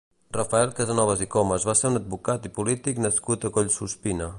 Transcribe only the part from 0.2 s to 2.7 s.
Rafael Casanova i Comes va ser un advocat i